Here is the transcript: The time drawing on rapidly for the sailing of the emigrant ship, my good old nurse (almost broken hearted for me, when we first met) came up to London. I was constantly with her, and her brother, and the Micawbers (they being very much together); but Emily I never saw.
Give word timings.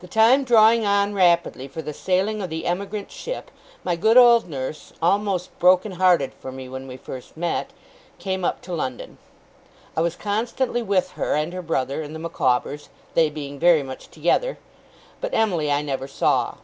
The 0.00 0.08
time 0.08 0.44
drawing 0.44 0.84
on 0.84 1.14
rapidly 1.14 1.68
for 1.68 1.80
the 1.80 1.94
sailing 1.94 2.42
of 2.42 2.50
the 2.50 2.66
emigrant 2.66 3.10
ship, 3.10 3.50
my 3.82 3.96
good 3.96 4.18
old 4.18 4.46
nurse 4.46 4.92
(almost 5.00 5.58
broken 5.58 5.92
hearted 5.92 6.34
for 6.34 6.52
me, 6.52 6.68
when 6.68 6.86
we 6.86 6.98
first 6.98 7.34
met) 7.34 7.70
came 8.18 8.44
up 8.44 8.60
to 8.60 8.74
London. 8.74 9.16
I 9.96 10.02
was 10.02 10.16
constantly 10.16 10.82
with 10.82 11.12
her, 11.12 11.32
and 11.34 11.54
her 11.54 11.62
brother, 11.62 12.02
and 12.02 12.14
the 12.14 12.18
Micawbers 12.18 12.90
(they 13.14 13.30
being 13.30 13.58
very 13.58 13.82
much 13.82 14.08
together); 14.10 14.58
but 15.18 15.32
Emily 15.32 15.72
I 15.72 15.80
never 15.80 16.06
saw. 16.08 16.56